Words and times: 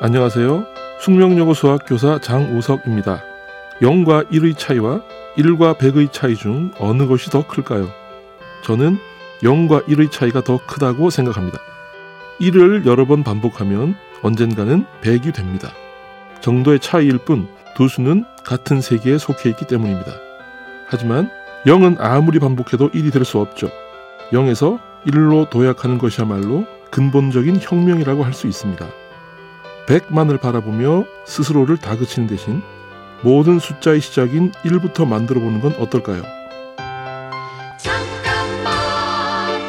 안녕하세요. 0.00 0.64
숙명여고 1.00 1.54
수학교사 1.54 2.18
장우석입니다. 2.18 3.22
0과 3.80 4.28
1의 4.30 4.56
차이와 4.56 5.00
1과 5.36 5.76
100의 5.78 6.12
차이 6.12 6.34
중 6.34 6.72
어느 6.78 7.06
것이 7.06 7.30
더 7.30 7.46
클까요? 7.46 7.88
저는 8.64 8.98
0과 9.42 9.84
1의 9.86 10.10
차이가 10.10 10.42
더 10.42 10.58
크다고 10.66 11.10
생각합니다. 11.10 11.58
1을 12.40 12.86
여러 12.86 13.06
번 13.06 13.22
반복하면 13.22 13.94
언젠가는 14.22 14.84
100이 15.02 15.34
됩니다. 15.34 15.72
정도의 16.40 16.80
차이일 16.80 17.18
뿐 17.18 17.48
두 17.74 17.88
수는 17.88 18.24
같은 18.44 18.80
세계에 18.82 19.16
속해 19.18 19.48
있기 19.50 19.66
때문입니다. 19.66 20.12
하지만 20.88 21.30
0은 21.64 21.96
아무리 22.00 22.38
반복해도 22.38 22.90
1이 22.90 23.12
될 23.12 23.24
수 23.24 23.38
없죠. 23.38 23.70
0에서 24.32 24.78
1로 25.06 25.48
도약하는 25.48 25.96
것이야말로 25.98 26.66
근본적인 26.90 27.58
혁명이라고 27.60 28.24
할 28.24 28.34
수 28.34 28.46
있습니다. 28.46 28.86
100만을 29.86 30.40
바라보며 30.40 31.04
스스로를 31.26 31.76
다그치는 31.76 32.28
대신 32.28 32.62
모든 33.22 33.58
숫자의 33.58 34.00
시작인 34.00 34.50
1부터 34.62 35.06
만들어 35.06 35.40
보는 35.40 35.60
건 35.60 35.72
어떨까요? 35.74 36.22
잠깐만 37.78 39.60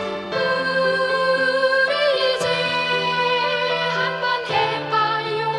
우리 1.87 2.35
이제 2.35 2.47
한번 3.89 4.45
해봐요 4.49 5.51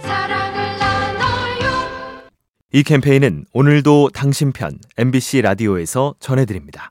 사랑을 0.00 0.78
나눠요 0.78 2.30
이 2.72 2.82
캠페인은 2.82 3.46
오늘도 3.52 4.10
당신 4.14 4.52
편 4.52 4.78
MBC 4.96 5.42
라디오에서 5.42 6.14
전해드립니다. 6.20 6.90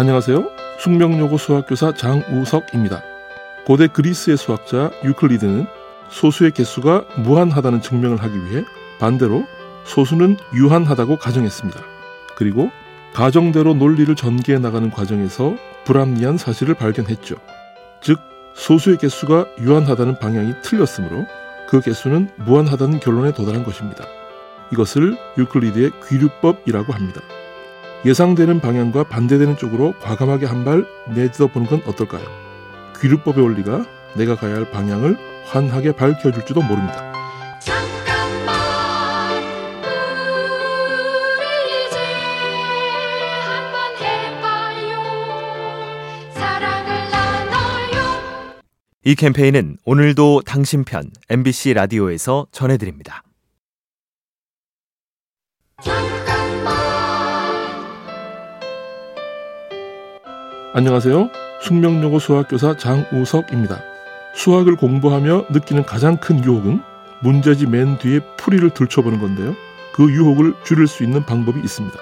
안녕하세요. 0.00 0.50
숙명여고 0.78 1.36
수학교사 1.36 1.92
장우석입니다. 1.92 3.02
고대 3.66 3.86
그리스의 3.86 4.38
수학자 4.38 4.90
유클리드는 5.04 5.66
소수의 6.08 6.52
개수가 6.52 7.04
무한하다는 7.18 7.82
증명을 7.82 8.16
하기 8.22 8.46
위해 8.46 8.64
반대로 8.98 9.44
소수는 9.84 10.38
유한하다고 10.54 11.18
가정했습니다. 11.18 11.78
그리고 12.34 12.70
가정대로 13.12 13.74
논리를 13.74 14.16
전개해 14.16 14.58
나가는 14.58 14.90
과정에서 14.90 15.56
불합리한 15.84 16.38
사실을 16.38 16.72
발견했죠. 16.72 17.34
즉, 18.00 18.18
소수의 18.54 18.96
개수가 18.96 19.48
유한하다는 19.60 20.18
방향이 20.18 20.54
틀렸으므로 20.62 21.26
그 21.68 21.82
개수는 21.82 22.30
무한하다는 22.36 23.00
결론에 23.00 23.32
도달한 23.32 23.64
것입니다. 23.64 24.06
이것을 24.72 25.18
유클리드의 25.36 25.90
귀류법이라고 26.08 26.90
합니다. 26.90 27.20
예상되는 28.04 28.60
방향과 28.60 29.04
반대되는 29.04 29.56
쪽으로 29.58 29.94
과감하게 30.00 30.46
한 30.46 30.64
발 30.64 30.84
내딛어 31.14 31.46
보는 31.48 31.66
건 31.68 31.82
어떨까요? 31.86 32.22
귀류법의 33.00 33.42
원리가 33.42 33.84
내가 34.14 34.36
가야 34.36 34.56
할 34.56 34.70
방향을 34.70 35.16
환하게 35.46 35.92
밝혀줄지도 35.92 36.60
모릅니다. 36.62 37.12
잠깐만 37.60 38.54
우리 41.38 41.86
이제 41.88 41.96
한번 43.46 43.96
해봐요 43.98 45.00
사랑을 46.34 47.10
나눠요 47.10 48.60
이 49.04 49.14
캠페인은 49.14 49.78
오늘도 49.86 50.42
당신 50.44 50.84
편 50.84 51.10
MBC 51.30 51.72
라디오에서 51.74 52.46
전해드립니다. 52.52 53.22
안녕하세요. 60.72 61.30
숙명여고 61.62 62.20
수학교사 62.20 62.76
장우석입니다. 62.76 63.82
수학을 64.36 64.76
공부하며 64.76 65.46
느끼는 65.50 65.82
가장 65.82 66.16
큰 66.16 66.44
유혹은 66.44 66.80
문제지 67.18 67.66
맨 67.66 67.98
뒤에 67.98 68.20
풀이를 68.36 68.70
들춰보는 68.70 69.18
건데요. 69.18 69.56
그 69.92 70.08
유혹을 70.08 70.54
줄일 70.62 70.86
수 70.86 71.02
있는 71.02 71.26
방법이 71.26 71.58
있습니다. 71.58 71.98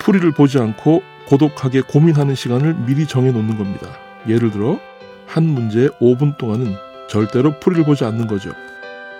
풀이를 0.00 0.32
보지 0.32 0.58
않고 0.58 1.00
고독하게 1.28 1.82
고민하는 1.82 2.34
시간을 2.34 2.74
미리 2.74 3.06
정해놓는 3.06 3.56
겁니다. 3.56 3.86
예를 4.26 4.50
들어 4.50 4.80
한 5.28 5.44
문제 5.44 5.86
5분 6.00 6.36
동안은 6.38 6.74
절대로 7.08 7.60
풀이를 7.60 7.84
보지 7.84 8.04
않는 8.04 8.26
거죠. 8.26 8.50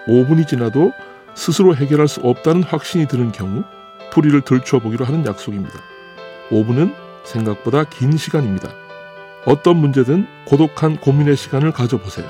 5분이 0.08 0.48
지나도 0.48 0.92
스스로 1.34 1.76
해결할 1.76 2.08
수 2.08 2.20
없다는 2.22 2.64
확신이 2.64 3.06
드는 3.06 3.30
경우 3.30 3.62
풀이를 4.10 4.40
들춰보기로 4.40 5.04
하는 5.04 5.24
약속입니다. 5.24 5.78
5분은 6.50 6.92
생각보다 7.24 7.84
긴 7.84 8.16
시간입니다. 8.16 8.81
어떤 9.44 9.76
문제든 9.76 10.26
고독한 10.44 10.96
고민의 10.98 11.36
시간을 11.36 11.72
가져보세요. 11.72 12.28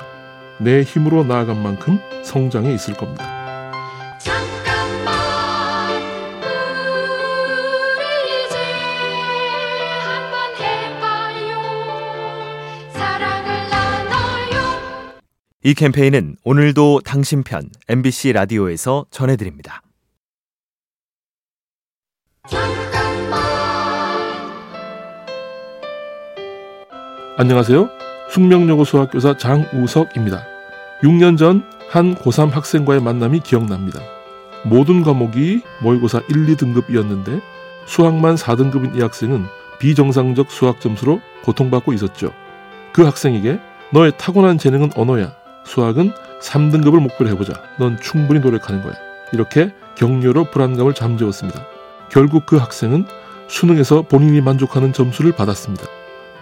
내 0.59 0.81
힘으로 0.81 1.23
나아간 1.23 1.61
만큼 1.61 1.99
성장해 2.23 2.73
있을 2.73 2.93
겁니다. 2.95 3.23
잠깐만 4.19 6.01
우리 7.97 8.45
이제 8.45 8.57
한번 9.99 10.55
해봐요 10.59 11.61
사랑을 12.93 13.69
나눠요 13.69 15.19
이 15.63 15.73
캠페인은 15.73 16.37
오늘도 16.43 17.01
당신 17.05 17.43
편 17.43 17.69
MBC 17.89 18.33
라디오에서 18.33 19.05
전해드립니다. 19.11 19.81
안녕하세요. 27.37 27.89
숙명여고 28.29 28.83
수학교사 28.83 29.35
장우석입니다. 29.37 30.45
6년 31.03 31.37
전 31.37 31.73
한 31.93 32.15
고3 32.15 32.49
학생과의 32.49 33.01
만남이 33.03 33.41
기억납니다. 33.41 33.99
모든 34.65 35.03
과목이 35.03 35.61
모의고사 35.83 36.23
1, 36.27 36.47
2등급이었는데 36.47 37.39
수학만 37.85 38.33
4등급인 38.33 38.97
이 38.97 39.01
학생은 39.01 39.45
비정상적 39.77 40.49
수학 40.49 40.81
점수로 40.81 41.21
고통받고 41.43 41.93
있었죠. 41.93 42.33
그 42.93 43.03
학생에게 43.03 43.59
너의 43.91 44.13
타고난 44.17 44.57
재능은 44.57 44.89
언어야. 44.95 45.35
수학은 45.65 46.13
3등급을 46.41 46.99
목표로 46.99 47.29
해보자. 47.29 47.53
넌 47.77 47.99
충분히 48.01 48.39
노력하는 48.39 48.81
거야. 48.81 48.95
이렇게 49.31 49.71
격려로 49.93 50.45
불안감을 50.45 50.95
잠재웠습니다. 50.95 51.63
결국 52.09 52.47
그 52.47 52.55
학생은 52.55 53.05
수능에서 53.49 54.01
본인이 54.01 54.41
만족하는 54.41 54.93
점수를 54.93 55.31
받았습니다. 55.33 55.85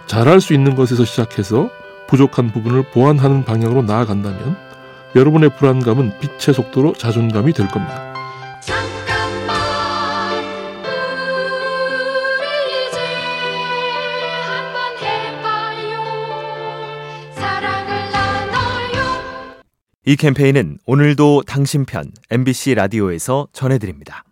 잘할 0.06 0.40
수 0.40 0.52
있는 0.54 0.74
것에서 0.74 1.04
시작해서 1.04 1.70
부족한 2.08 2.52
부분을 2.52 2.90
보완하는 2.90 3.44
방향으로 3.44 3.82
나아간다면 3.82 4.56
여러분의 5.14 5.56
불안감은 5.56 6.18
빛의 6.20 6.54
속도로 6.54 6.94
자존감이 6.94 7.52
될 7.52 7.68
겁니다. 7.68 8.12
잠깐만 8.60 9.56
우리 12.38 12.88
이제 12.88 12.98
한번 14.46 14.96
해봐요 15.00 16.00
사랑을 17.34 18.10
나눠요 18.12 19.62
이 20.06 20.16
캠페인은 20.16 20.78
오늘도 20.86 21.42
당신 21.46 21.84
편 21.84 22.10
MBC 22.30 22.74
라디오에서 22.74 23.48
전해드립니다. 23.52 24.24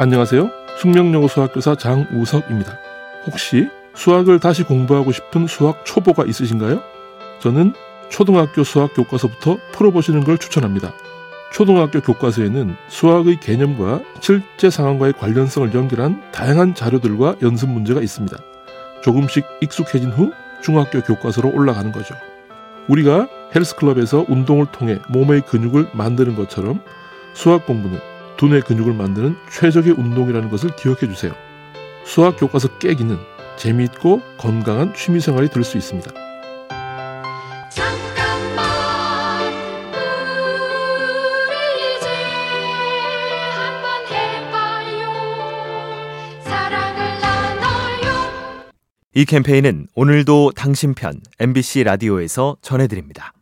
안녕하세요. 0.00 0.48
숙명여고 0.76 1.26
수학교사 1.26 1.74
장우석입니다. 1.74 2.78
혹시 3.26 3.68
수학을 3.96 4.38
다시 4.38 4.62
공부하고 4.62 5.10
싶은 5.10 5.48
수학 5.48 5.84
초보가 5.84 6.24
있으신가요? 6.24 6.80
저는 7.40 7.74
초등학교 8.08 8.62
수학 8.62 8.94
교과서부터 8.94 9.58
풀어보시는 9.72 10.22
걸 10.22 10.38
추천합니다. 10.38 10.92
초등학교 11.52 12.00
교과서에는 12.00 12.76
수학의 12.86 13.40
개념과 13.40 14.02
실제 14.20 14.70
상황과의 14.70 15.14
관련성을 15.14 15.74
연결한 15.74 16.22
다양한 16.30 16.76
자료들과 16.76 17.34
연습 17.42 17.68
문제가 17.68 18.00
있습니다. 18.00 18.36
조금씩 19.02 19.44
익숙해진 19.62 20.12
후 20.12 20.30
중학교 20.62 21.00
교과서로 21.00 21.50
올라가는 21.52 21.90
거죠. 21.90 22.14
우리가 22.86 23.26
헬스클럽에서 23.52 24.26
운동을 24.28 24.66
통해 24.70 25.00
몸의 25.08 25.40
근육을 25.40 25.88
만드는 25.92 26.36
것처럼 26.36 26.80
수학 27.34 27.66
공부는 27.66 27.98
두뇌 28.38 28.60
근육을 28.62 28.94
만드는 28.94 29.36
최적의 29.50 29.92
운동이라는 29.92 30.48
것을 30.48 30.70
기억해 30.76 31.00
주세요. 31.00 31.32
수학 32.04 32.36
교과서 32.38 32.78
깨기는 32.78 33.18
재미있고 33.56 34.22
건강한 34.38 34.94
취미 34.94 35.20
생활이 35.20 35.48
될 35.50 35.64
수 35.64 35.76
있습니다. 35.76 36.10
잠깐만 37.70 38.64
우리 41.48 41.96
이제 41.96 42.08
한번 43.50 44.06
해봐요 44.06 45.10
사랑을 46.44 47.20
나눠요 47.20 48.70
이 49.14 49.24
캠페인은 49.24 49.88
오늘도 49.96 50.52
당신 50.54 50.94
편 50.94 51.20
MBC 51.40 51.82
라디오에서 51.84 52.56
전해드립니다. 52.62 53.32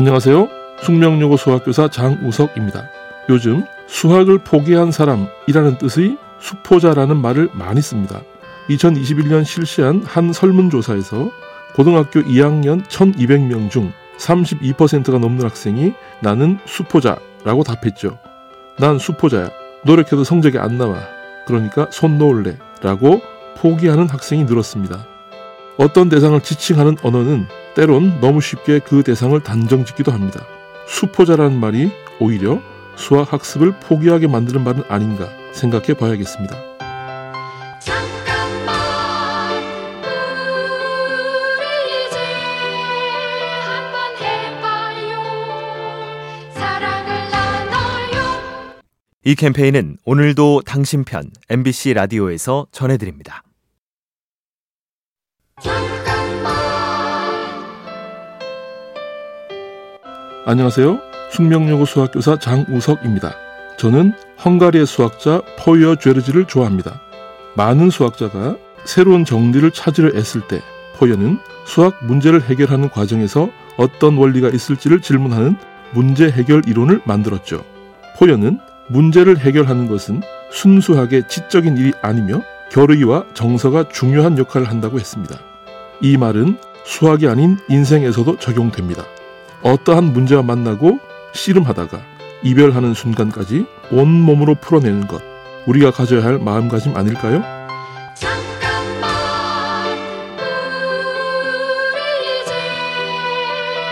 안녕하세요. 0.00 0.48
숙명여고 0.80 1.36
수학교사 1.36 1.86
장우석입니다. 1.88 2.88
요즘 3.28 3.66
수학을 3.86 4.38
포기한 4.38 4.90
사람이라는 4.90 5.76
뜻의 5.76 6.16
수포자라는 6.40 7.18
말을 7.18 7.50
많이 7.52 7.82
씁니다. 7.82 8.22
2021년 8.70 9.44
실시한 9.44 10.02
한 10.06 10.32
설문조사에서 10.32 11.30
고등학교 11.74 12.22
2학년 12.22 12.82
1200명 12.86 13.70
중 13.70 13.92
32%가 14.16 15.18
넘는 15.18 15.44
학생이 15.44 15.92
나는 16.22 16.58
수포자라고 16.64 17.62
답했죠. 17.62 18.16
난 18.78 18.98
수포자야. 18.98 19.50
노력해도 19.84 20.24
성적이 20.24 20.60
안 20.60 20.78
나와. 20.78 20.98
그러니까 21.46 21.88
손 21.90 22.16
놓을래. 22.16 22.56
라고 22.80 23.20
포기하는 23.58 24.08
학생이 24.08 24.44
늘었습니다. 24.44 25.04
어떤 25.76 26.08
대상을 26.08 26.40
지칭하는 26.40 26.96
언어는 27.02 27.59
때론 27.74 28.20
너무 28.20 28.40
쉽게 28.40 28.80
그 28.80 29.02
대상을 29.02 29.38
단정 29.42 29.84
짓기도 29.84 30.12
합니다. 30.12 30.44
수포자라는 30.88 31.58
말이 31.58 31.90
오히려 32.18 32.60
수학 32.96 33.32
학습을 33.32 33.78
포기하게 33.80 34.26
만드는 34.26 34.62
말은 34.64 34.82
아닌가 34.88 35.28
생각해 35.52 35.94
봐야겠습니다. 35.94 36.56
잠깐만 37.80 38.76
우리 41.56 42.06
이제 42.06 42.18
한번 43.64 44.16
해봐요 44.18 45.22
사랑을 46.52 47.30
나눠요 47.30 48.80
이 49.24 49.34
캠페인은 49.34 49.96
오늘도 50.04 50.62
당신 50.66 51.04
편 51.04 51.30
MBC 51.48 51.94
라디오에서 51.94 52.66
전해드립니다. 52.72 53.44
안녕하세요. 60.46 60.98
숙명여고 61.32 61.84
수학교사 61.84 62.38
장우석입니다. 62.38 63.34
저는 63.76 64.14
헝가리의 64.42 64.86
수학자 64.86 65.42
포이어 65.58 65.96
죄르지를 65.96 66.46
좋아합니다. 66.46 66.98
많은 67.56 67.90
수학자가 67.90 68.56
새로운 68.84 69.26
정리를 69.26 69.70
찾으려 69.70 70.18
애쓸 70.18 70.40
때 70.48 70.62
포이어는 70.96 71.38
수학 71.66 72.02
문제를 72.06 72.42
해결하는 72.42 72.88
과정에서 72.88 73.50
어떤 73.76 74.16
원리가 74.16 74.48
있을지를 74.48 75.02
질문하는 75.02 75.56
문제 75.92 76.30
해결 76.30 76.62
이론을 76.66 77.02
만들었죠. 77.04 77.62
포이어는 78.18 78.60
문제를 78.88 79.38
해결하는 79.38 79.88
것은 79.88 80.22
순수하게 80.52 81.26
지적인 81.28 81.76
일이 81.76 81.92
아니며 82.00 82.40
결의와 82.72 83.26
정서가 83.34 83.90
중요한 83.90 84.38
역할을 84.38 84.70
한다고 84.70 84.98
했습니다. 84.98 85.38
이 86.00 86.16
말은 86.16 86.56
수학이 86.84 87.28
아닌 87.28 87.58
인생에서도 87.68 88.38
적용됩니다. 88.38 89.04
어떠한 89.62 90.12
문제와 90.12 90.42
만나고 90.42 90.98
씨름하다가 91.34 92.00
이별하는 92.42 92.94
순간까지 92.94 93.66
온몸으로 93.90 94.54
풀어내는 94.56 95.06
것. 95.06 95.22
우리가 95.66 95.90
가져야 95.90 96.24
할 96.24 96.38
마음가짐 96.38 96.96
아닐까요? 96.96 97.42
잠깐만 98.14 99.10
우리 101.92 102.42
이제 102.42 102.52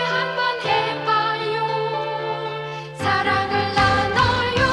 한번 0.09 0.59
해봐요 0.65 1.67
사랑을 2.97 3.75
나눠요 3.75 4.65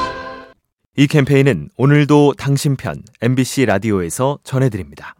이 0.97 1.05
캠페인은 1.07 1.69
오늘도 1.77 2.33
당신 2.37 2.75
편 2.75 3.03
MBC 3.21 3.65
라디오에서 3.67 4.39
전해드립니다. 4.43 5.13